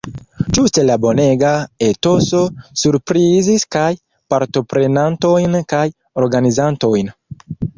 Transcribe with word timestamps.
Ĝuste 0.57 0.85
la 0.85 0.93
bonega 1.03 1.51
etoso 1.87 2.39
surprizis 2.85 3.67
kaj 3.77 3.85
partoprenantojn 4.35 5.61
kaj 5.75 5.85
organizantojn. 6.25 7.15